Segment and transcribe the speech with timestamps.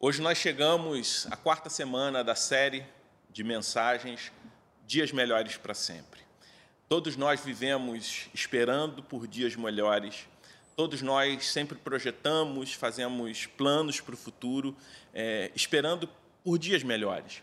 [0.00, 2.86] Hoje nós chegamos à quarta semana da série
[3.32, 4.30] de mensagens
[4.86, 6.20] Dias Melhores para Sempre.
[6.88, 10.28] Todos nós vivemos esperando por dias melhores,
[10.76, 14.76] todos nós sempre projetamos, fazemos planos para o futuro,
[15.12, 16.08] é, esperando
[16.44, 17.42] por dias melhores.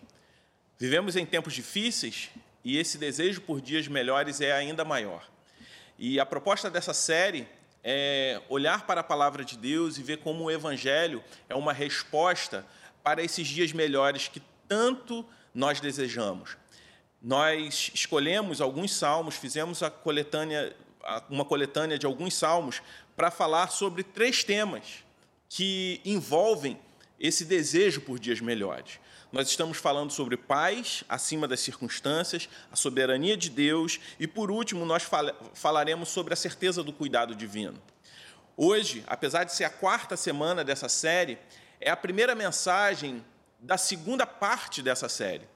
[0.80, 2.30] Vivemos em tempos difíceis
[2.64, 5.30] e esse desejo por dias melhores é ainda maior.
[6.00, 7.50] E a proposta dessa série
[7.88, 12.66] é olhar para a palavra de Deus e ver como o Evangelho é uma resposta
[13.04, 15.24] para esses dias melhores que tanto
[15.54, 16.58] nós desejamos.
[17.22, 20.76] Nós escolhemos alguns salmos, fizemos a coletânea,
[21.30, 22.82] uma coletânea de alguns salmos
[23.16, 25.04] para falar sobre três temas
[25.48, 26.80] que envolvem
[27.20, 29.00] esse desejo por dias melhores.
[29.32, 34.86] Nós estamos falando sobre paz acima das circunstâncias, a soberania de Deus e, por último,
[34.86, 35.04] nós
[35.54, 37.82] falaremos sobre a certeza do cuidado divino.
[38.56, 41.38] Hoje, apesar de ser a quarta semana dessa série,
[41.82, 43.24] é a primeira mensagem
[43.60, 45.48] da segunda parte dessa série.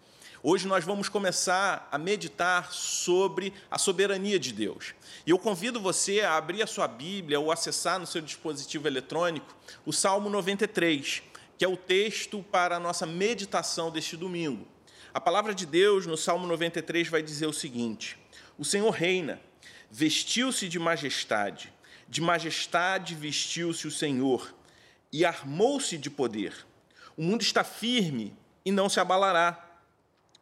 [0.41, 4.93] Hoje nós vamos começar a meditar sobre a soberania de Deus.
[5.25, 9.53] E eu convido você a abrir a sua Bíblia ou acessar no seu dispositivo eletrônico
[9.85, 11.23] o Salmo 93
[11.59, 14.65] que é o texto para a nossa meditação deste domingo.
[15.13, 18.17] A palavra de Deus no Salmo 93 vai dizer o seguinte:
[18.57, 19.41] O Senhor reina,
[19.91, 21.73] vestiu-se de majestade,
[22.07, 24.55] de majestade vestiu-se o Senhor
[25.11, 26.65] e armou-se de poder.
[27.17, 29.81] O mundo está firme e não se abalará.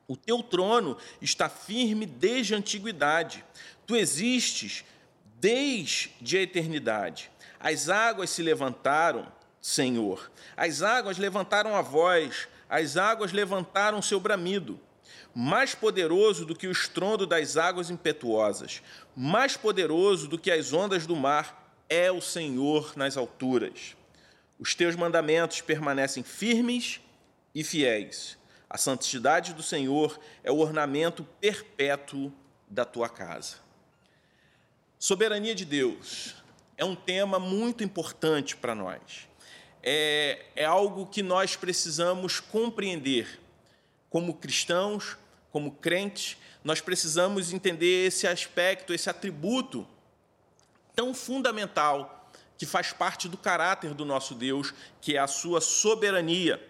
[0.08, 3.44] O teu trono está firme desde a antiguidade.
[3.88, 4.86] Tu existes
[5.40, 7.32] desde a eternidade.
[7.60, 9.36] As águas se levantaram
[9.68, 10.32] Senhor.
[10.56, 14.80] As águas levantaram a voz, as águas levantaram seu bramido.
[15.36, 18.82] Mais poderoso do que o estrondo das águas impetuosas,
[19.14, 23.98] mais poderoso do que as ondas do mar, é o Senhor nas alturas.
[24.58, 27.02] Os teus mandamentos permanecem firmes
[27.54, 28.38] e fiéis.
[28.70, 32.32] A santidade do Senhor é o ornamento perpétuo
[32.70, 33.58] da tua casa.
[34.98, 36.36] Soberania de Deus
[36.78, 39.28] é um tema muito importante para nós
[39.84, 43.40] é, é algo que nós precisamos compreender.
[44.10, 45.18] Como cristãos,
[45.52, 49.88] como crentes, nós precisamos entender esse aspecto, esse atributo
[50.96, 56.62] tão fundamental que faz parte do caráter do nosso Deus, que é a sua soberania.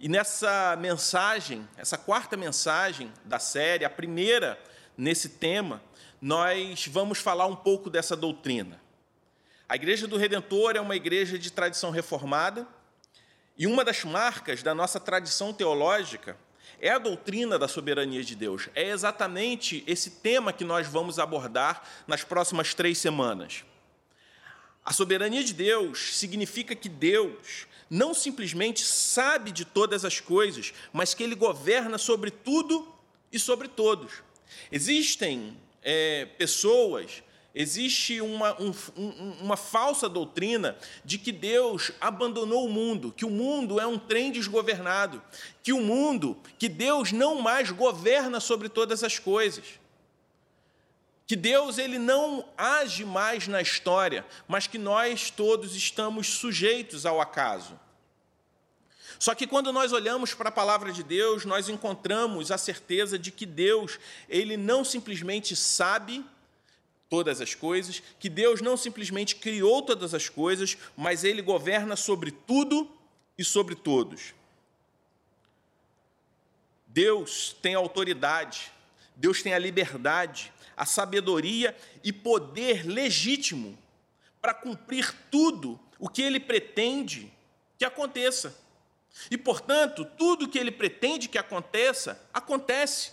[0.00, 4.58] E nessa mensagem, essa quarta mensagem da série, a primeira
[4.96, 5.82] nesse tema,
[6.20, 8.80] nós vamos falar um pouco dessa doutrina.
[9.68, 12.68] A Igreja do Redentor é uma igreja de tradição reformada
[13.58, 16.36] e uma das marcas da nossa tradição teológica
[16.80, 18.68] é a doutrina da soberania de Deus.
[18.76, 23.64] É exatamente esse tema que nós vamos abordar nas próximas três semanas.
[24.84, 31.12] A soberania de Deus significa que Deus não simplesmente sabe de todas as coisas, mas
[31.12, 32.86] que Ele governa sobre tudo
[33.32, 34.22] e sobre todos.
[34.70, 37.24] Existem é, pessoas
[37.58, 38.70] Existe uma, um,
[39.40, 44.30] uma falsa doutrina de que Deus abandonou o mundo, que o mundo é um trem
[44.30, 45.22] desgovernado,
[45.62, 49.64] que o mundo, que Deus não mais governa sobre todas as coisas.
[51.26, 57.22] Que Deus ele não age mais na história, mas que nós todos estamos sujeitos ao
[57.22, 57.80] acaso.
[59.18, 63.30] Só que quando nós olhamos para a palavra de Deus, nós encontramos a certeza de
[63.30, 66.22] que Deus, ele não simplesmente sabe
[67.08, 72.30] todas as coisas, que Deus não simplesmente criou todas as coisas, mas Ele governa sobre
[72.30, 72.90] tudo
[73.38, 74.34] e sobre todos.
[76.86, 78.72] Deus tem autoridade,
[79.14, 83.78] Deus tem a liberdade, a sabedoria e poder legítimo
[84.40, 87.32] para cumprir tudo o que Ele pretende
[87.78, 88.58] que aconteça.
[89.30, 93.12] E, portanto, tudo que Ele pretende que aconteça, acontece,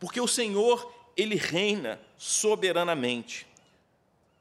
[0.00, 3.44] porque o Senhor ele reina soberanamente.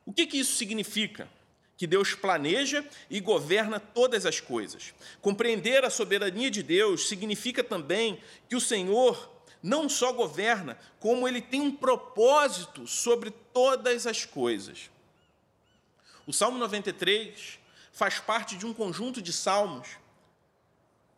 [0.06, 1.28] O que, que isso significa?
[1.76, 4.94] Que Deus planeja e governa todas as coisas.
[5.20, 11.42] Compreender a soberania de Deus significa também que o Senhor não só governa, como ele
[11.42, 14.92] tem um propósito sobre todas as coisas.
[16.28, 17.60] O Salmo 93
[17.92, 19.90] faz parte de um conjunto de salmos,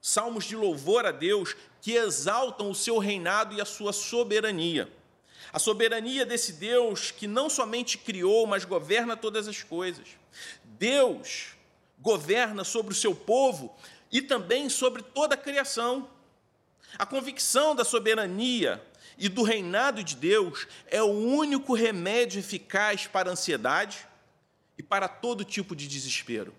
[0.01, 4.89] salmos de louvor a Deus, que exaltam o seu reinado e a sua soberania.
[5.51, 10.07] A soberania desse Deus que não somente criou, mas governa todas as coisas.
[10.63, 11.55] Deus
[11.99, 13.75] governa sobre o seu povo
[14.11, 16.09] e também sobre toda a criação.
[16.97, 18.83] A convicção da soberania
[19.17, 24.07] e do reinado de Deus é o único remédio eficaz para a ansiedade
[24.77, 26.53] e para todo tipo de desespero.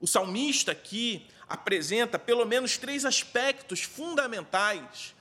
[0.00, 5.14] O salmista aqui apresenta pelo menos três aspectos fundamentais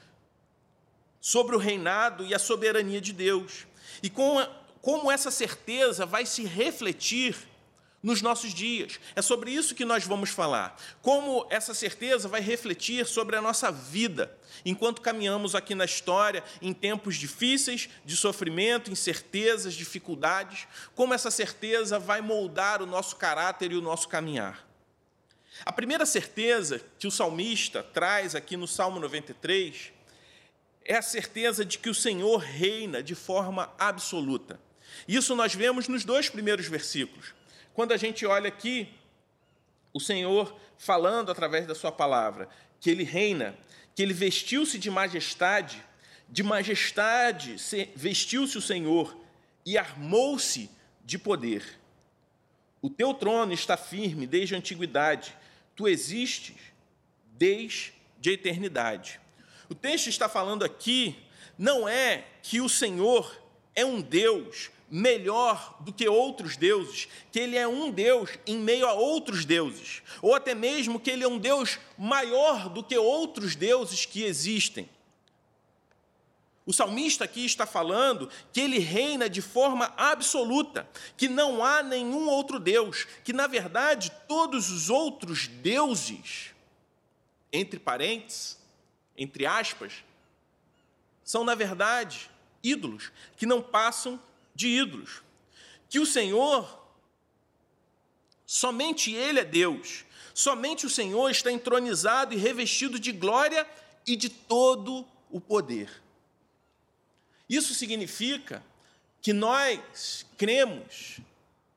[1.27, 3.67] sobre o reinado e a soberania de Deus.
[4.01, 4.47] E com
[4.81, 7.35] como essa certeza vai se refletir
[8.01, 8.97] nos nossos dias.
[9.13, 10.81] É sobre isso que nós vamos falar.
[11.01, 16.71] Como essa certeza vai refletir sobre a nossa vida, enquanto caminhamos aqui na história em
[16.71, 20.65] tempos difíceis, de sofrimento, incertezas, dificuldades,
[20.95, 24.65] como essa certeza vai moldar o nosso caráter e o nosso caminhar.
[25.65, 29.96] A primeira certeza que o salmista traz aqui no Salmo 93
[30.87, 34.59] é a certeza de que o Senhor reina de forma absoluta.
[35.05, 37.35] Isso nós vemos nos dois primeiros versículos.
[37.73, 38.89] Quando a gente olha aqui,
[39.93, 42.47] o Senhor falando através da Sua palavra,
[42.79, 43.55] que Ele reina,
[43.93, 45.83] que Ele vestiu-se de majestade,
[46.29, 47.57] de majestade
[47.93, 49.15] vestiu-se o Senhor
[49.65, 50.69] e armou-se
[51.03, 51.79] de poder.
[52.81, 55.35] O teu trono está firme desde a antiguidade,
[55.75, 56.55] tu existes
[57.33, 57.93] desde
[58.29, 59.19] a eternidade.
[59.69, 61.15] O texto está falando aqui
[61.57, 63.41] não é que o Senhor
[63.75, 68.87] é um Deus melhor do que outros deuses, que ele é um Deus em meio
[68.87, 73.55] a outros deuses, ou até mesmo que ele é um Deus maior do que outros
[73.55, 74.89] deuses que existem.
[76.65, 82.27] O salmista aqui está falando que ele reina de forma absoluta, que não há nenhum
[82.29, 86.53] outro Deus, que na verdade todos os outros deuses,
[87.53, 88.56] entre parênteses,
[89.17, 90.03] entre aspas,
[91.23, 92.29] são na verdade
[92.63, 94.21] ídolos que não passam
[94.53, 95.21] de ídolos.
[95.89, 96.85] Que o Senhor,
[98.45, 103.67] somente Ele é Deus, somente o Senhor está entronizado e revestido de glória
[104.05, 105.89] e de todo o poder.
[107.49, 108.63] Isso significa
[109.21, 111.19] que nós cremos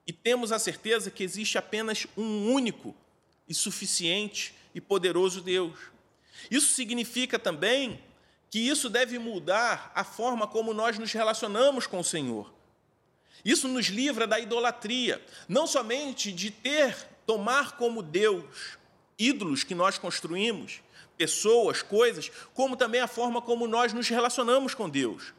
[0.06, 2.94] e temos a certeza que existe apenas um único
[3.48, 5.78] e suficiente e poderoso Deus.
[6.50, 8.00] Isso significa também
[8.50, 12.52] que isso deve mudar a forma como nós nos relacionamos com o Senhor.
[13.44, 16.94] Isso nos livra da idolatria, não somente de ter,
[17.24, 18.78] tomar como Deus
[19.18, 20.80] ídolos que nós construímos,
[21.16, 25.32] pessoas, coisas, como também a forma como nós nos relacionamos com Deus.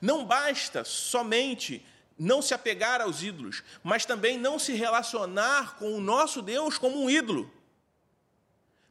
[0.00, 1.84] Não basta somente
[2.18, 7.02] não se apegar aos ídolos, mas também não se relacionar com o nosso Deus como
[7.02, 7.50] um ídolo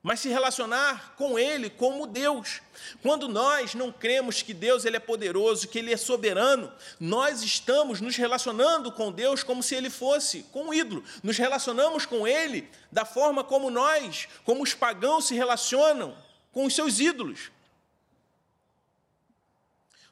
[0.03, 2.61] mas se relacionar com Ele como Deus.
[3.01, 6.69] Quando nós não cremos que Deus ele é poderoso, que Ele é soberano,
[6.99, 11.01] nós estamos nos relacionando com Deus como se Ele fosse com um ídolo.
[11.23, 16.13] Nos relacionamos com Ele da forma como nós, como os pagãos se relacionam
[16.51, 17.49] com os seus ídolos.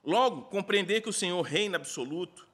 [0.01, 2.47] Logo, compreender que o Senhor reina absoluto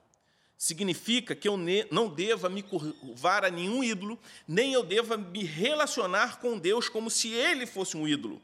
[0.58, 1.56] significa que eu
[1.92, 7.12] não deva me curvar a nenhum ídolo, nem eu deva me relacionar com Deus como
[7.12, 8.42] se ele fosse um ídolo.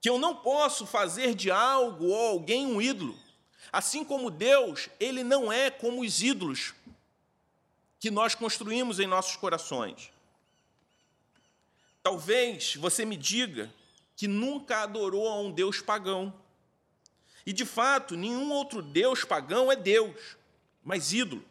[0.00, 3.16] Que eu não posso fazer de algo ou alguém um ídolo.
[3.70, 6.74] Assim como Deus, ele não é como os ídolos
[8.00, 10.10] que nós construímos em nossos corações.
[12.02, 13.72] Talvez você me diga
[14.16, 16.34] que nunca adorou a um Deus pagão.
[17.44, 20.36] E de fato, nenhum outro Deus pagão é Deus,
[20.82, 21.44] mas ídolo.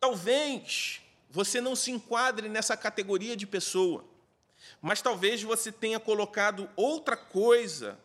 [0.00, 1.00] Talvez
[1.30, 4.04] você não se enquadre nessa categoria de pessoa,
[4.80, 7.98] mas talvez você tenha colocado outra coisa,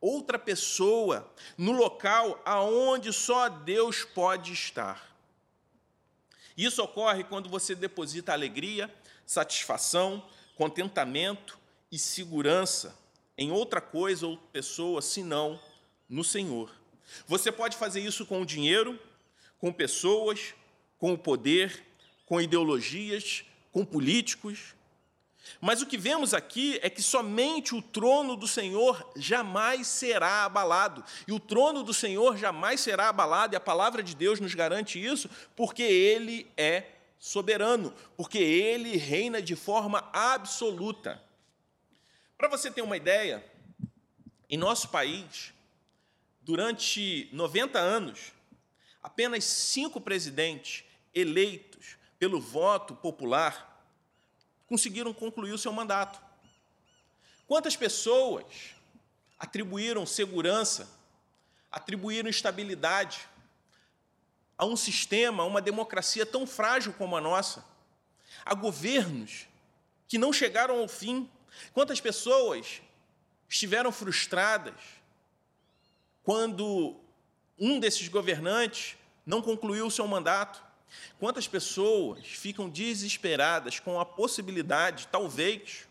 [0.00, 5.10] outra pessoa, no local aonde só Deus pode estar.
[6.56, 8.92] Isso ocorre quando você deposita alegria,
[9.26, 10.24] satisfação,
[10.54, 11.58] contentamento
[11.90, 13.01] e segurança
[13.36, 15.58] em outra coisa ou pessoa senão
[16.08, 16.70] no Senhor.
[17.26, 18.98] Você pode fazer isso com o dinheiro,
[19.58, 20.54] com pessoas,
[20.98, 21.84] com o poder,
[22.26, 24.74] com ideologias, com políticos.
[25.60, 31.04] Mas o que vemos aqui é que somente o trono do Senhor jamais será abalado.
[31.26, 35.04] E o trono do Senhor jamais será abalado, e a palavra de Deus nos garante
[35.04, 36.84] isso, porque ele é
[37.18, 41.22] soberano, porque ele reina de forma absoluta.
[42.42, 43.40] Para você ter uma ideia,
[44.50, 45.54] em nosso país,
[46.40, 48.32] durante 90 anos,
[49.00, 50.82] apenas cinco presidentes
[51.14, 53.86] eleitos pelo voto popular
[54.66, 56.20] conseguiram concluir o seu mandato.
[57.46, 58.74] Quantas pessoas
[59.38, 60.90] atribuíram segurança,
[61.70, 63.20] atribuíram estabilidade
[64.58, 67.64] a um sistema, a uma democracia tão frágil como a nossa,
[68.44, 69.46] a governos
[70.08, 71.30] que não chegaram ao fim
[71.72, 72.80] Quantas pessoas
[73.48, 74.74] estiveram frustradas
[76.22, 76.96] quando
[77.58, 80.62] um desses governantes não concluiu o seu mandato?
[81.18, 85.88] Quantas pessoas ficam desesperadas com a possibilidade, talvez,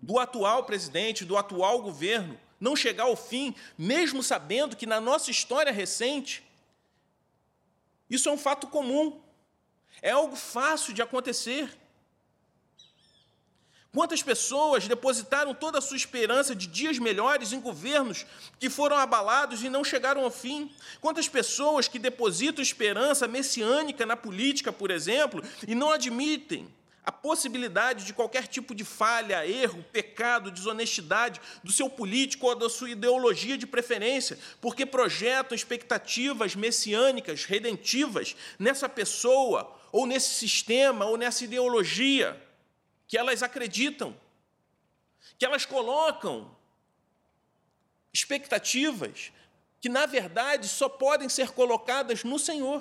[0.00, 5.30] do atual presidente, do atual governo, não chegar ao fim, mesmo sabendo que na nossa
[5.30, 6.44] história recente,
[8.08, 9.20] isso é um fato comum,
[10.02, 11.76] é algo fácil de acontecer.
[13.92, 18.24] Quantas pessoas depositaram toda a sua esperança de dias melhores em governos
[18.60, 20.70] que foram abalados e não chegaram ao fim?
[21.00, 26.72] Quantas pessoas que depositam esperança messiânica na política, por exemplo, e não admitem
[27.04, 32.70] a possibilidade de qualquer tipo de falha, erro, pecado, desonestidade do seu político ou da
[32.70, 41.16] sua ideologia de preferência, porque projetam expectativas messiânicas, redentivas nessa pessoa, ou nesse sistema, ou
[41.16, 42.40] nessa ideologia
[43.10, 44.16] que elas acreditam,
[45.36, 46.48] que elas colocam
[48.12, 49.32] expectativas
[49.80, 52.80] que, na verdade, só podem ser colocadas no Senhor.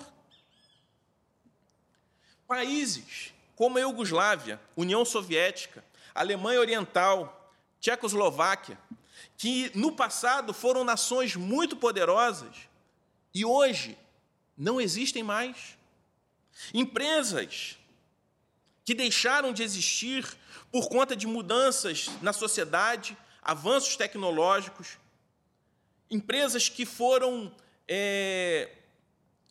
[2.48, 5.84] Países como a Iugoslávia, União Soviética,
[6.14, 8.78] Alemanha Oriental, Tchecoslováquia,
[9.36, 12.56] que no passado foram nações muito poderosas
[13.34, 13.98] e hoje
[14.56, 15.76] não existem mais.
[16.72, 17.79] Empresas
[18.90, 20.26] que deixaram de existir
[20.72, 24.98] por conta de mudanças na sociedade, avanços tecnológicos,
[26.10, 27.56] empresas que foram
[27.88, 28.68] é,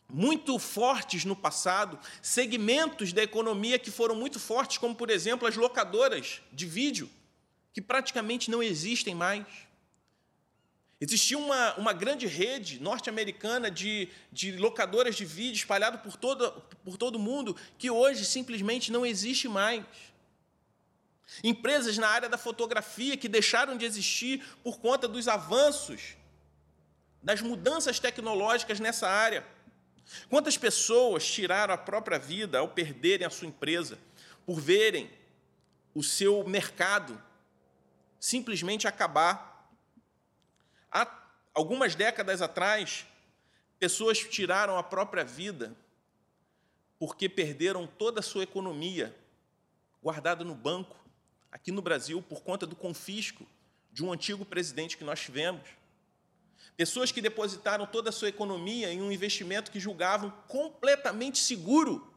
[0.09, 5.55] muito fortes no passado, segmentos da economia que foram muito fortes, como, por exemplo, as
[5.55, 7.09] locadoras de vídeo,
[7.71, 9.47] que praticamente não existem mais.
[11.01, 16.51] Existia uma, uma grande rede norte-americana de, de locadoras de vídeo espalhada por todo,
[16.83, 19.85] por todo mundo que hoje simplesmente não existe mais.
[21.41, 26.17] Empresas na área da fotografia que deixaram de existir por conta dos avanços,
[27.23, 29.45] das mudanças tecnológicas nessa área.
[30.29, 33.97] Quantas pessoas tiraram a própria vida ao perderem a sua empresa,
[34.45, 35.09] por verem
[35.95, 37.21] o seu mercado
[38.19, 39.48] simplesmente acabar
[40.91, 41.07] Há
[41.53, 43.05] algumas décadas atrás,
[43.77, 45.75] pessoas tiraram a própria vida
[46.97, 49.15] porque perderam toda a sua economia
[50.01, 50.97] guardada no banco,
[51.51, 53.45] aqui no Brasil, por conta do confisco
[53.91, 55.67] de um antigo presidente que nós tivemos.
[56.75, 62.13] Pessoas que depositaram toda a sua economia em um investimento que julgavam completamente seguro.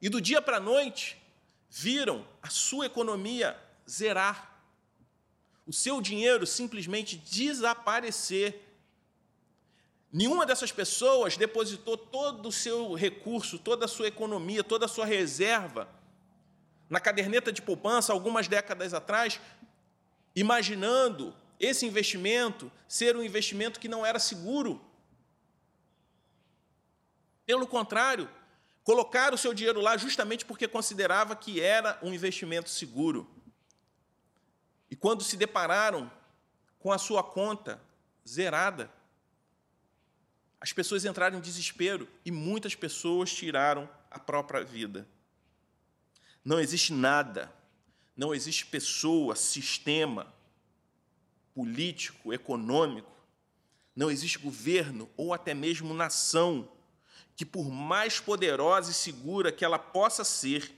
[0.00, 1.20] E do dia para a noite,
[1.68, 4.55] viram a sua economia zerar
[5.66, 8.62] o seu dinheiro simplesmente desaparecer.
[10.12, 15.04] Nenhuma dessas pessoas depositou todo o seu recurso, toda a sua economia, toda a sua
[15.04, 15.88] reserva
[16.88, 19.40] na caderneta de poupança algumas décadas atrás,
[20.34, 24.80] imaginando esse investimento ser um investimento que não era seguro.
[27.44, 28.28] Pelo contrário,
[28.84, 33.28] colocaram o seu dinheiro lá justamente porque considerava que era um investimento seguro.
[34.90, 36.10] E quando se depararam
[36.78, 37.80] com a sua conta
[38.26, 38.90] zerada,
[40.60, 45.06] as pessoas entraram em desespero e muitas pessoas tiraram a própria vida.
[46.44, 47.52] Não existe nada,
[48.16, 50.32] não existe pessoa, sistema
[51.54, 53.10] político, econômico,
[53.94, 56.68] não existe governo ou até mesmo nação
[57.34, 60.72] que, por mais poderosa e segura que ela possa ser,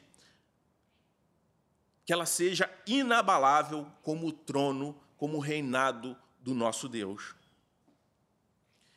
[2.08, 7.34] que ela seja inabalável como o trono, como o reinado do nosso Deus.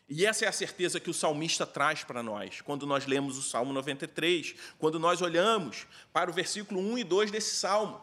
[0.08, 3.41] E essa é a certeza que o salmista traz para nós, quando nós lemos o
[3.41, 8.01] Salmo 93, quando nós olhamos para o versículo 1 e 2 desse salmo.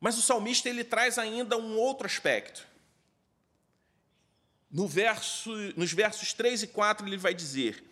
[0.00, 2.66] Mas o salmista ele traz ainda um outro aspecto.
[4.70, 7.84] No verso, nos versos 3 e 4 ele vai dizer: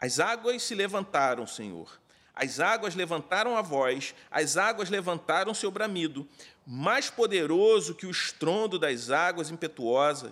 [0.00, 2.00] As águas se levantaram, Senhor,
[2.38, 6.26] as águas levantaram a voz, as águas levantaram seu bramido,
[6.64, 10.30] mais poderoso que o estrondo das águas impetuosas,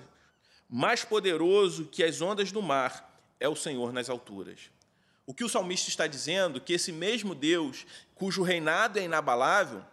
[0.70, 4.70] mais poderoso que as ondas do mar, é o Senhor nas alturas.
[5.26, 7.84] O que o salmista está dizendo, que esse mesmo Deus,
[8.14, 9.84] cujo reinado é inabalável,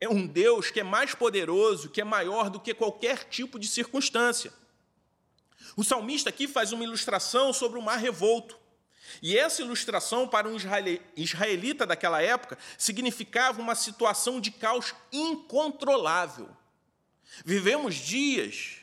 [0.00, 3.68] é um Deus que é mais poderoso, que é maior do que qualquer tipo de
[3.68, 4.52] circunstância.
[5.76, 8.58] O salmista aqui faz uma ilustração sobre o mar revolto.
[9.20, 10.56] E essa ilustração, para um
[11.16, 16.48] israelita daquela época, significava uma situação de caos incontrolável.
[17.44, 18.78] Vivemos dias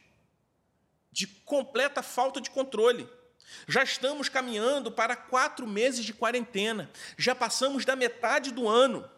[1.12, 3.08] de completa falta de controle.
[3.68, 9.10] Já estamos caminhando para quatro meses de quarentena, já passamos da metade do ano.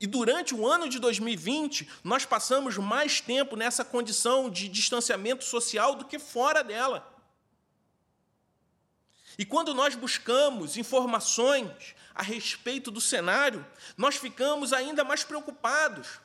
[0.00, 5.94] E durante o ano de 2020, nós passamos mais tempo nessa condição de distanciamento social
[5.94, 7.11] do que fora dela.
[9.38, 13.64] E quando nós buscamos informações a respeito do cenário,
[13.96, 16.20] nós ficamos ainda mais preocupados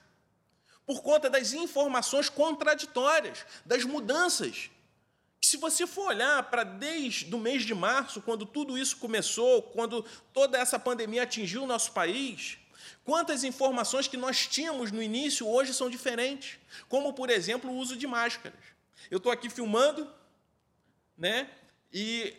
[0.86, 4.70] por conta das informações contraditórias, das mudanças.
[5.42, 10.04] Se você for olhar para desde o mês de março, quando tudo isso começou, quando
[10.34, 12.58] toda essa pandemia atingiu o nosso país,
[13.04, 16.58] quantas informações que nós tínhamos no início hoje são diferentes,
[16.90, 18.60] como, por exemplo, o uso de máscaras.
[19.12, 20.10] Eu estou aqui filmando,
[21.18, 21.50] né?
[21.94, 22.36] E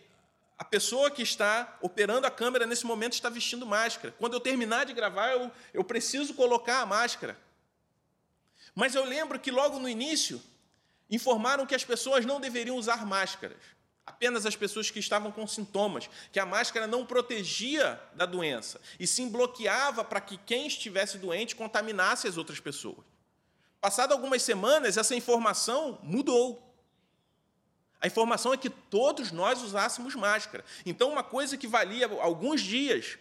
[0.58, 4.12] a pessoa que está operando a câmera nesse momento está vestindo máscara.
[4.18, 7.38] Quando eu terminar de gravar, eu, eu preciso colocar a máscara.
[8.74, 10.42] Mas eu lembro que logo no início
[11.08, 13.56] informaram que as pessoas não deveriam usar máscaras,
[14.04, 19.06] apenas as pessoas que estavam com sintomas, que a máscara não protegia da doença e
[19.06, 23.06] sim bloqueava para que quem estivesse doente contaminasse as outras pessoas.
[23.80, 26.67] Passado algumas semanas, essa informação mudou.
[28.00, 30.64] A informação é que todos nós usássemos máscara.
[30.86, 33.18] Então, uma coisa que valia alguns dias,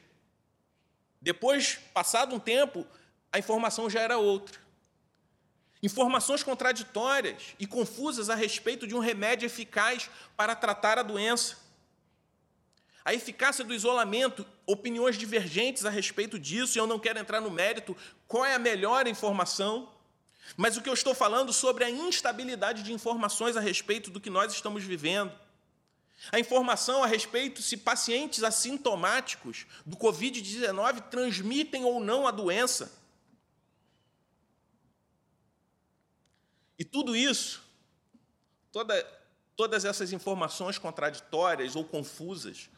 [1.22, 2.86] depois, passado um tempo,
[3.32, 4.60] a informação já era outra.
[5.82, 11.58] Informações contraditórias e confusas a respeito de um remédio eficaz para tratar a doença.
[13.04, 17.50] A eficácia do isolamento, opiniões divergentes a respeito disso, e eu não quero entrar no
[17.50, 17.96] mérito
[18.28, 19.90] qual é a melhor informação,
[20.56, 24.30] mas o que eu estou falando sobre a instabilidade de informações a respeito do que
[24.30, 25.32] nós estamos vivendo.
[26.32, 32.92] A informação a respeito se pacientes assintomáticos do Covid-19 transmitem ou não a doença.
[36.80, 37.63] E tudo isso,
[38.72, 39.04] toda,
[39.56, 42.70] todas essas informações contraditórias ou confusas,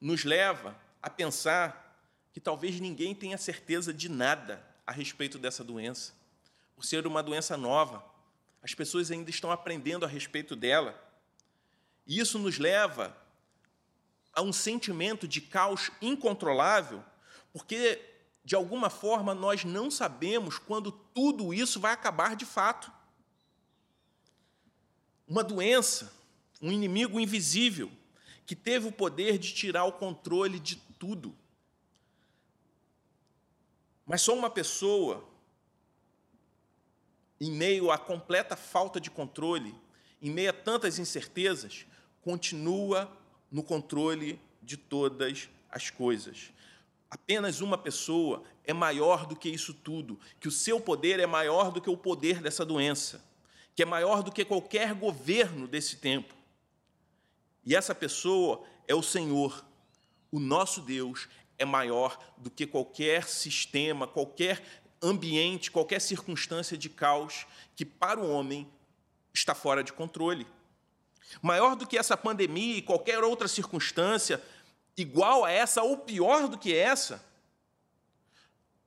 [0.00, 1.98] nos leva a pensar
[2.32, 6.12] que talvez ninguém tenha certeza de nada a respeito dessa doença,
[6.76, 8.04] por ser uma doença nova.
[8.62, 11.02] As pessoas ainda estão aprendendo a respeito dela.
[12.06, 13.16] E isso nos leva
[14.32, 17.02] a um sentimento de caos incontrolável,
[17.52, 18.00] porque,
[18.44, 22.92] de alguma forma, nós não sabemos quando tudo isso vai acabar de fato
[25.26, 26.12] uma doença,
[26.62, 27.90] um inimigo invisível,
[28.44, 31.36] que teve o poder de tirar o controle de tudo.
[34.06, 35.26] Mas só uma pessoa,
[37.40, 39.74] em meio à completa falta de controle,
[40.20, 41.86] em meio a tantas incertezas,
[42.22, 43.10] continua
[43.50, 46.50] no controle de todas as coisas.
[47.10, 51.70] Apenas uma pessoa é maior do que isso tudo, que o seu poder é maior
[51.70, 53.26] do que o poder dessa doença
[53.76, 56.34] que é maior do que qualquer governo desse tempo.
[57.62, 59.62] E essa pessoa é o Senhor.
[60.32, 64.62] O nosso Deus é maior do que qualquer sistema, qualquer
[65.06, 68.68] ambiente, qualquer circunstância de caos que para o homem
[69.32, 70.46] está fora de controle.
[71.42, 74.42] Maior do que essa pandemia e qualquer outra circunstância
[74.96, 77.24] igual a essa ou pior do que essa.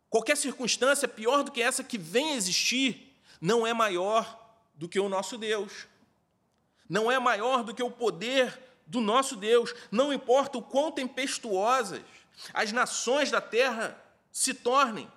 [0.10, 4.38] Qualquer circunstância pior do que essa que vem a existir não é maior
[4.76, 5.88] do que o nosso Deus.
[6.90, 9.74] Não é maior do que o poder do nosso Deus.
[9.92, 12.02] Não importa o quão tempestuosas
[12.54, 14.02] as nações da terra
[14.32, 15.10] se tornem.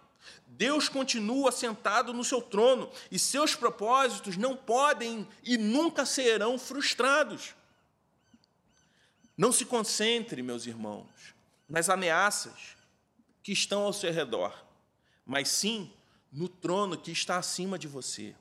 [0.47, 7.55] Deus continua sentado no seu trono e seus propósitos não podem e nunca serão frustrados.
[9.37, 11.35] Não se concentre, meus irmãos,
[11.69, 12.77] nas ameaças
[13.43, 14.55] que estão ao seu redor,
[15.25, 15.93] mas sim
[16.31, 18.35] no trono que está acima de você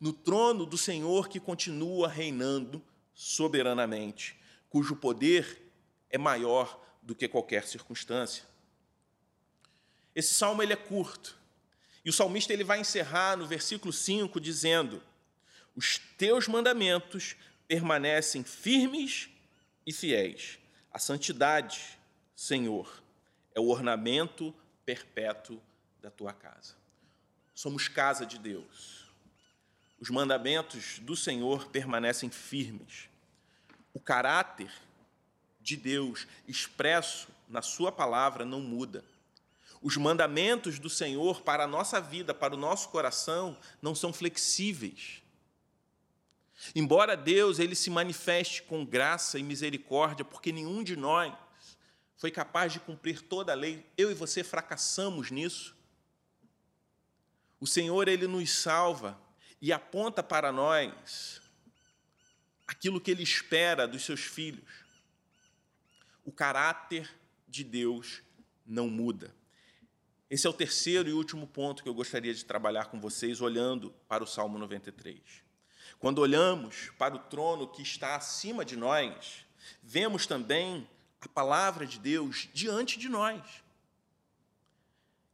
[0.00, 2.82] no trono do Senhor que continua reinando
[3.14, 4.38] soberanamente,
[4.70, 5.70] cujo poder
[6.08, 8.44] é maior do que qualquer circunstância.
[10.18, 11.38] Esse salmo ele é curto.
[12.04, 15.02] E o salmista ele vai encerrar no versículo 5 dizendo:
[15.76, 19.28] Os teus mandamentos permanecem firmes
[19.86, 20.58] e fiéis.
[20.92, 21.98] A santidade,
[22.34, 23.02] Senhor,
[23.54, 24.54] é o ornamento
[24.84, 25.62] perpétuo
[26.02, 26.74] da tua casa.
[27.54, 29.08] Somos casa de Deus
[30.00, 33.08] os mandamentos do Senhor permanecem firmes.
[33.92, 34.70] O caráter
[35.60, 39.04] de Deus expresso na Sua palavra não muda.
[39.80, 45.22] Os mandamentos do Senhor para a nossa vida, para o nosso coração, não são flexíveis.
[46.74, 51.32] Embora Deus ele se manifeste com graça e misericórdia, porque nenhum de nós
[52.16, 55.76] foi capaz de cumprir toda a lei, eu e você fracassamos nisso.
[57.60, 59.18] O Senhor ele nos salva
[59.62, 61.40] e aponta para nós
[62.66, 64.68] aquilo que ele espera dos seus filhos.
[66.24, 67.08] O caráter
[67.46, 68.20] de Deus
[68.66, 69.34] não muda.
[70.30, 73.90] Esse é o terceiro e último ponto que eu gostaria de trabalhar com vocês, olhando
[74.06, 75.18] para o Salmo 93.
[75.98, 79.46] Quando olhamos para o trono que está acima de nós,
[79.82, 80.86] vemos também
[81.18, 83.42] a palavra de Deus diante de nós.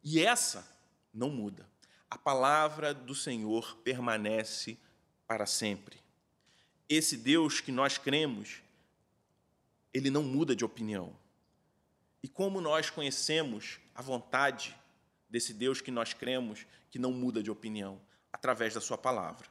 [0.02, 0.64] E essa
[1.12, 1.68] não muda.
[2.08, 4.78] A palavra do Senhor permanece
[5.26, 5.98] para sempre.
[6.88, 8.62] Esse Deus que nós cremos,
[9.92, 11.16] ele não muda de opinião.
[12.22, 14.76] E como nós conhecemos a vontade
[15.34, 18.00] desse Deus que nós cremos, que não muda de opinião?
[18.32, 19.48] Através da Sua palavra.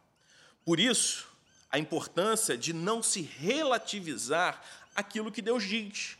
[0.64, 1.28] Por isso,
[1.70, 4.64] a importância de não se relativizar
[4.96, 6.18] aquilo que Deus diz.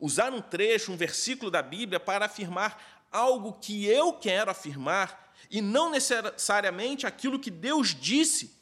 [0.00, 5.60] Usar um trecho, um versículo da Bíblia para afirmar algo que eu quero afirmar e
[5.60, 8.56] não necessariamente aquilo que Deus disse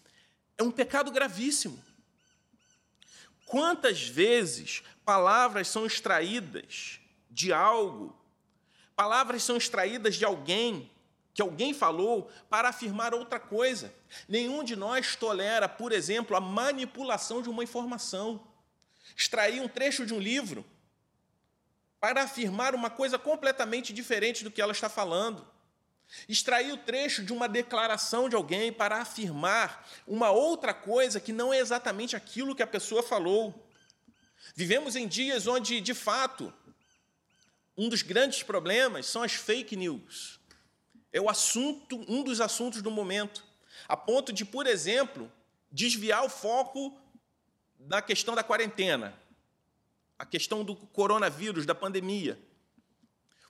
[0.59, 1.81] é um pecado gravíssimo.
[3.47, 6.99] Quantas vezes palavras são extraídas
[7.31, 8.19] de algo,
[8.97, 10.91] palavras são extraídas de alguém
[11.35, 13.93] que alguém falou para afirmar outra coisa.
[14.29, 18.41] Nenhum de nós tolera, por exemplo, a manipulação de uma informação.
[19.17, 20.65] Extrair um trecho de um livro
[22.01, 25.45] para afirmar uma coisa completamente diferente do que ela está falando.
[26.29, 31.53] Extrair o trecho de uma declaração de alguém para afirmar uma outra coisa que não
[31.53, 33.69] é exatamente aquilo que a pessoa falou.
[34.55, 36.53] Vivemos em dias onde, de fato,
[37.77, 40.41] um dos grandes problemas são as fake news.
[41.13, 43.45] É o assunto, um dos assuntos do momento,
[43.89, 45.31] a ponto de, por exemplo,
[45.71, 46.97] desviar o foco
[47.79, 49.15] da questão da quarentena,
[50.19, 52.39] a questão do coronavírus, da pandemia.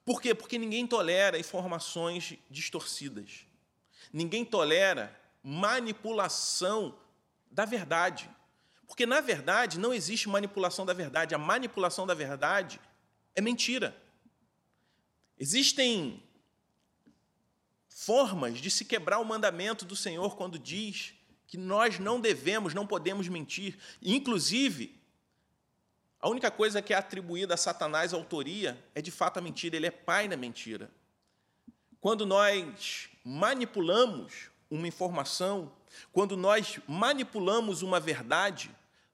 [0.05, 0.35] Por quê?
[0.35, 3.47] Porque ninguém tolera informações distorcidas.
[4.13, 6.99] Ninguém tolera manipulação
[7.51, 8.29] da verdade.
[8.87, 11.35] Porque, na verdade, não existe manipulação da verdade.
[11.35, 12.81] A manipulação da verdade
[13.35, 13.97] é mentira.
[15.39, 16.23] Existem
[17.89, 21.15] formas de se quebrar o mandamento do Senhor quando diz
[21.47, 23.79] que nós não devemos, não podemos mentir.
[24.03, 25.01] Inclusive,
[26.21, 29.77] a única coisa que é atribuída a Satanás a autoria é de fato a mentira,
[29.77, 30.91] ele é pai da mentira.
[32.01, 35.73] Quando nós manipulamos uma informação,
[36.13, 38.71] quando nós manipulamos uma verdade,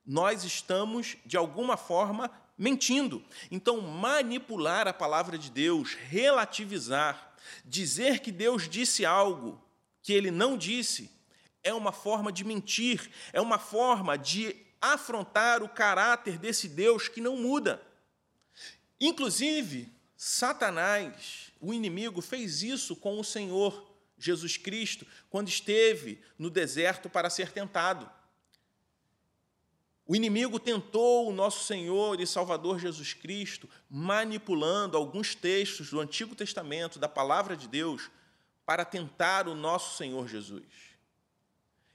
[0.07, 3.25] nós estamos, de alguma forma, mentindo.
[3.51, 9.59] Então, manipular a palavra de Deus, relativizar, dizer que Deus disse algo
[10.03, 11.11] que ele não disse,
[11.65, 17.21] é uma forma de mentir, é uma forma de afrontar o caráter desse Deus que
[17.21, 17.83] não muda.
[19.01, 27.09] Inclusive, Satanás, o inimigo, fez isso com o Senhor Jesus Cristo quando esteve no deserto
[27.09, 28.20] para ser tentado.
[30.11, 36.35] O inimigo tentou o nosso Senhor e Salvador Jesus Cristo, manipulando alguns textos do Antigo
[36.35, 38.11] Testamento, da palavra de Deus,
[38.67, 40.65] para tentar o nosso Senhor Jesus.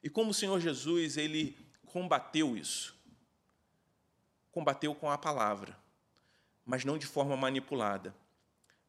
[0.01, 2.95] E como o Senhor Jesus, ele combateu isso.
[4.49, 5.78] Combateu com a palavra,
[6.65, 8.15] mas não de forma manipulada,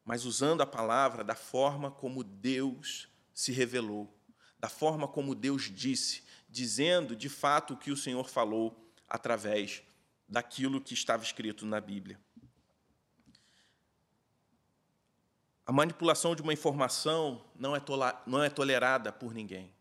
[0.05, 4.07] mas usando a palavra da forma como Deus se revelou,
[4.57, 9.83] da forma como Deus disse, dizendo de fato o que o Senhor falou através
[10.27, 12.19] daquilo que estava escrito na Bíblia.
[15.65, 17.81] A manipulação de uma informação não é,
[18.25, 19.73] não é tolerada por ninguém.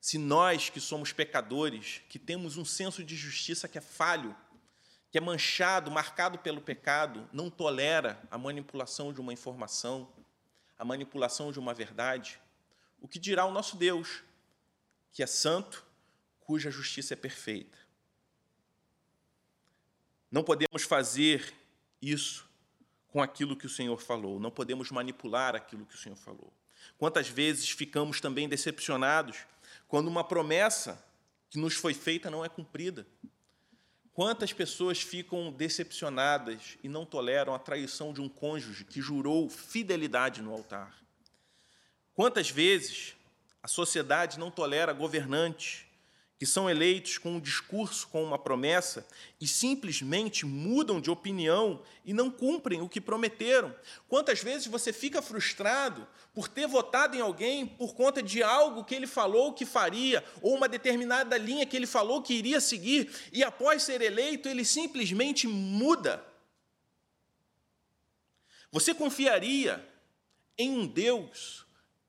[0.00, 4.34] Se nós que somos pecadores, que temos um senso de justiça que é falho,
[5.10, 10.10] que é manchado, marcado pelo pecado, não tolera a manipulação de uma informação,
[10.78, 12.40] a manipulação de uma verdade,
[13.00, 14.22] o que dirá o nosso Deus,
[15.12, 15.84] que é santo,
[16.50, 17.78] cuja justiça é perfeita?
[20.28, 21.54] Não podemos fazer
[22.02, 22.44] isso
[23.06, 26.52] com aquilo que o Senhor falou, não podemos manipular aquilo que o Senhor falou.
[26.98, 29.46] Quantas vezes ficamos também decepcionados
[29.86, 31.00] quando uma promessa
[31.50, 33.06] que nos foi feita não é cumprida.
[34.12, 40.42] Quantas pessoas ficam decepcionadas e não toleram a traição de um cônjuge que jurou fidelidade
[40.42, 41.00] no altar?
[42.12, 43.14] Quantas vezes
[43.62, 45.88] a sociedade não tolera governantes
[46.40, 49.06] que são eleitos com um discurso, com uma promessa,
[49.38, 53.76] e simplesmente mudam de opinião e não cumprem o que prometeram.
[54.08, 58.94] Quantas vezes você fica frustrado por ter votado em alguém por conta de algo que
[58.94, 63.44] ele falou que faria, ou uma determinada linha que ele falou que iria seguir, e
[63.44, 66.24] após ser eleito, ele simplesmente muda?
[68.72, 69.86] Você confiaria
[70.56, 71.66] em um Deus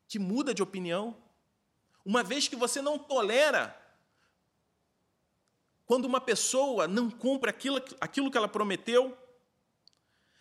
[0.08, 1.18] que muda de opinião?
[2.06, 3.81] Uma vez que você não tolera
[5.92, 9.18] quando uma pessoa não cumpre aquilo, aquilo que ela prometeu?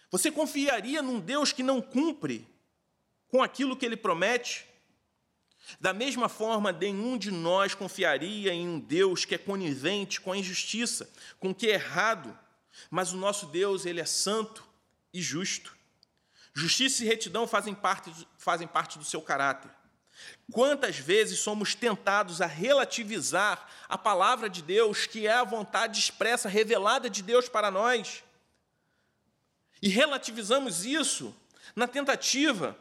[0.08, 2.46] Você confiaria num Deus que não cumpre
[3.26, 4.64] com aquilo que ele promete?
[5.80, 10.36] Da mesma forma, nenhum de nós confiaria em um Deus que é conivente com a
[10.36, 11.10] injustiça,
[11.40, 12.38] com o que é errado,
[12.88, 14.64] mas o nosso Deus, ele é santo
[15.12, 15.76] e justo.
[16.54, 19.68] Justiça e retidão fazem parte, fazem parte do seu caráter.
[20.50, 26.48] Quantas vezes somos tentados a relativizar a palavra de Deus, que é a vontade expressa,
[26.48, 28.24] revelada de Deus para nós?
[29.80, 31.34] E relativizamos isso
[31.74, 32.76] na tentativa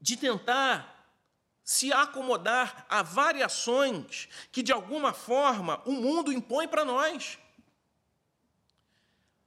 [0.00, 0.92] de tentar
[1.64, 7.38] se acomodar a variações que, de alguma forma, o mundo impõe para nós.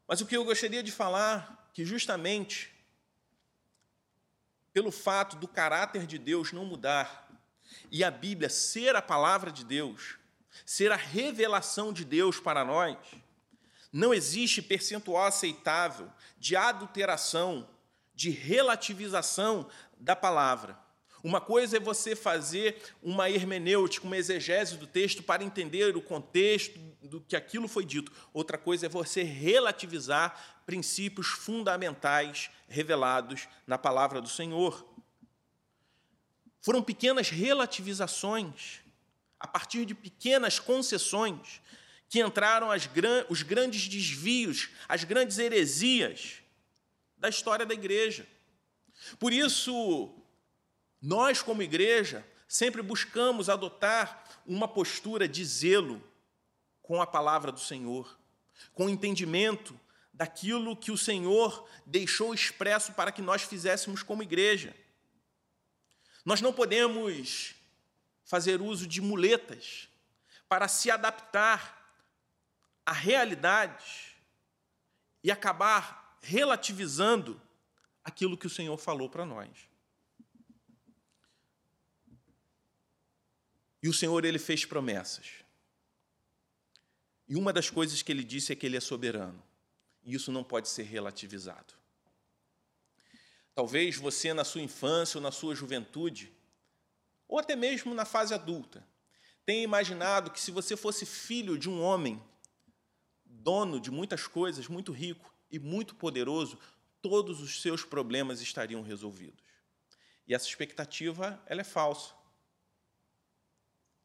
[0.07, 2.74] Mas o que eu gostaria de falar, que justamente
[4.75, 7.31] pelo fato do caráter de Deus não mudar
[7.89, 10.17] e a Bíblia ser a palavra de Deus,
[10.65, 12.97] ser a revelação de Deus para nós,
[13.89, 17.69] não existe percentual aceitável de adulteração,
[18.13, 19.65] de relativização
[19.97, 20.77] da palavra.
[21.23, 26.77] Uma coisa é você fazer uma hermenêutica, uma exegese do texto para entender o contexto
[27.05, 28.11] do que aquilo foi dito.
[28.33, 34.85] Outra coisa é você relativizar princípios fundamentais revelados na palavra do Senhor.
[36.61, 38.81] Foram pequenas relativizações,
[39.39, 41.61] a partir de pequenas concessões,
[42.09, 42.69] que entraram
[43.29, 46.41] os grandes desvios, as grandes heresias
[47.17, 48.27] da história da igreja.
[49.19, 50.13] Por isso,
[51.01, 56.01] nós, como igreja, sempre buscamos adotar uma postura de zelo
[56.85, 58.17] com a palavra do Senhor,
[58.73, 59.77] com entendimento
[60.13, 64.75] daquilo que o Senhor deixou expresso para que nós fizéssemos como igreja.
[66.23, 67.55] Nós não podemos
[68.23, 69.89] fazer uso de muletas
[70.47, 71.91] para se adaptar
[72.85, 74.15] à realidade
[75.23, 77.41] e acabar relativizando
[78.03, 79.49] aquilo que o Senhor falou para nós.
[83.81, 85.44] E o Senhor ele fez promessas.
[87.27, 89.41] E uma das coisas que ele disse é que ele é soberano.
[90.03, 91.73] E isso não pode ser relativizado.
[93.53, 96.31] Talvez você, na sua infância ou na sua juventude,
[97.27, 98.85] ou até mesmo na fase adulta,
[99.45, 102.21] tenha imaginado que se você fosse filho de um homem,
[103.25, 106.59] dono de muitas coisas, muito rico e muito poderoso,
[107.01, 109.43] todos os seus problemas estariam resolvidos.
[110.27, 112.13] E essa expectativa ela é falsa.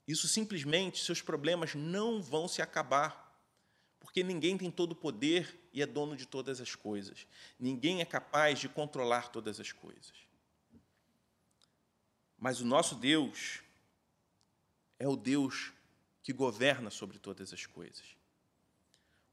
[0.07, 3.31] Isso simplesmente, seus problemas não vão se acabar
[4.01, 7.27] porque ninguém tem todo o poder e é dono de todas as coisas.
[7.59, 10.15] Ninguém é capaz de controlar todas as coisas.
[12.37, 13.61] Mas o nosso Deus
[14.99, 15.73] é o Deus
[16.23, 18.17] que governa sobre todas as coisas.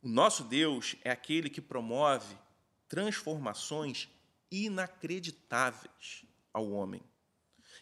[0.02, 2.38] O nosso Deus é aquele que promove
[2.88, 4.10] transformações
[4.52, 7.02] inacreditáveis ao homem,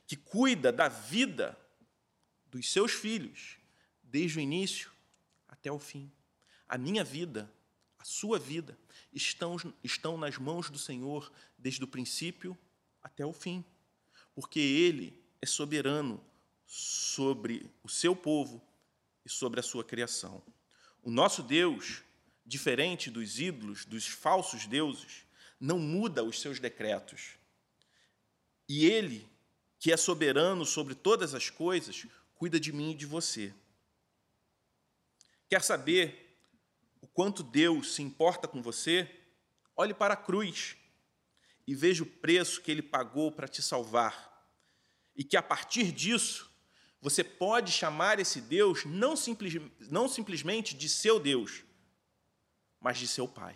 [0.07, 1.57] que cuida da vida
[2.55, 3.57] dos seus filhos,
[4.01, 4.89] desde o início
[5.45, 6.09] até o fim.
[6.69, 7.51] A minha vida,
[7.99, 8.79] a sua vida,
[9.11, 12.57] estão, estão nas mãos do Senhor desde o princípio
[13.03, 13.61] até o fim,
[14.33, 16.23] porque Ele é soberano
[16.65, 18.65] sobre o seu povo
[19.25, 20.41] e sobre a sua criação.
[21.03, 22.03] O nosso Deus,
[22.45, 25.25] diferente dos ídolos, dos falsos deuses,
[25.59, 27.31] não muda os seus decretos.
[28.69, 29.27] E Ele,
[29.77, 33.53] que é soberano sobre todas as coisas, cuida de mim e de você.
[35.49, 36.37] Quer saber
[37.01, 39.09] o quanto Deus se importa com você,
[39.75, 40.75] olhe para a cruz
[41.67, 44.33] e veja o preço que ele pagou para te salvar.
[45.15, 46.51] E que a partir disso,
[47.01, 49.53] você pode chamar esse Deus não, simples,
[49.89, 51.63] não simplesmente de seu Deus,
[52.79, 53.55] mas de seu Pai.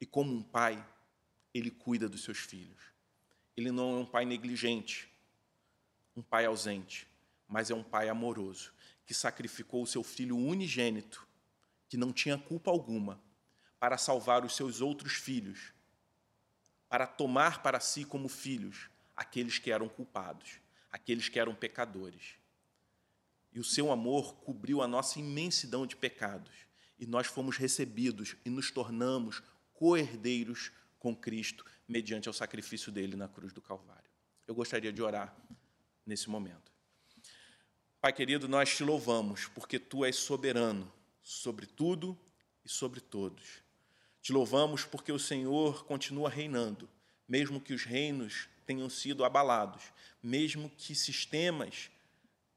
[0.00, 0.84] E como um pai,
[1.54, 2.80] ele cuida dos seus filhos.
[3.56, 5.10] Ele não é um pai negligente,
[6.14, 7.08] um pai ausente,
[7.48, 8.72] mas é um pai amoroso,
[9.04, 11.26] que sacrificou o seu filho unigênito
[11.88, 13.20] que não tinha culpa alguma,
[13.78, 15.72] para salvar os seus outros filhos,
[16.88, 22.36] para tomar para si como filhos aqueles que eram culpados, aqueles que eram pecadores.
[23.52, 26.54] E o seu amor cobriu a nossa imensidão de pecados,
[26.98, 29.42] e nós fomos recebidos e nos tornamos
[29.74, 34.10] co-herdeiros com Cristo, mediante o sacrifício dele na cruz do Calvário.
[34.46, 35.36] Eu gostaria de orar
[36.04, 36.75] nesse momento.
[38.06, 40.88] Pai querido, nós te louvamos, porque tu és soberano
[41.24, 42.16] sobre tudo
[42.64, 43.42] e sobre todos.
[44.22, 46.88] Te louvamos porque o Senhor continua reinando,
[47.28, 49.82] mesmo que os reinos tenham sido abalados,
[50.22, 51.90] mesmo que sistemas,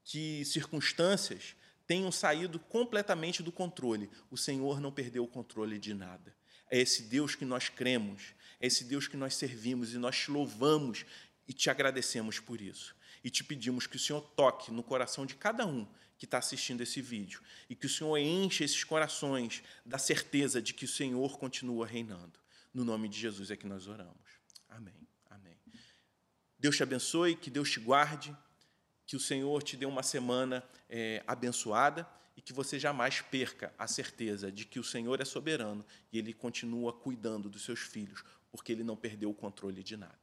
[0.04, 4.08] que circunstâncias tenham saído completamente do controle.
[4.30, 6.32] O Senhor não perdeu o controle de nada.
[6.70, 10.30] É esse Deus que nós cremos, é esse Deus que nós servimos e nós te
[10.30, 11.04] louvamos
[11.48, 12.94] e te agradecemos por isso.
[13.22, 15.86] E te pedimos que o Senhor toque no coração de cada um
[16.20, 20.74] que está assistindo esse vídeo e que o Senhor enche esses corações da certeza de
[20.74, 22.38] que o Senhor continua reinando.
[22.74, 24.40] No nome de Jesus é que nós oramos.
[24.68, 25.08] Amém.
[25.30, 25.56] Amém.
[26.58, 28.36] Deus te abençoe, que Deus te guarde,
[29.06, 32.06] que o Senhor te dê uma semana é, abençoada
[32.36, 36.32] e que você jamais perca a certeza de que o Senhor é soberano e Ele
[36.32, 40.20] continua cuidando dos seus filhos, porque Ele não perdeu o controle de nada.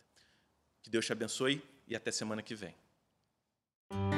[0.84, 2.76] Que Deus te abençoe e até semana que vem.
[3.90, 4.17] Thank you